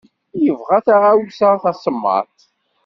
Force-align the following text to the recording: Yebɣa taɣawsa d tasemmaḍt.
Yebɣa 0.43 0.79
taɣawsa 0.85 1.49
d 1.57 1.61
tasemmaḍt. 1.63 2.39